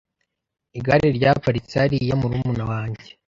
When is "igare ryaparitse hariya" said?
0.77-2.13